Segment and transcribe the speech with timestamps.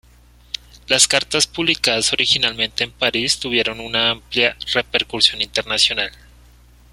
[0.87, 6.09] Las cartas publicadas originalmente en París tuvieron una amplia repercusión internacional.